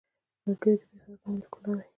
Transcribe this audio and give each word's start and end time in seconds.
ملګری 0.45 0.75
د 0.79 0.83
بې 0.89 0.97
غرضه 1.03 1.25
مینې 1.31 1.45
ښکلا 1.47 1.73
وي 1.77 1.85